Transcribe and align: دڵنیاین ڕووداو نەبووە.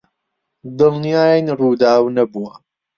دڵنیاین 0.77 1.45
ڕووداو 1.59 2.03
نەبووە. 2.15 2.53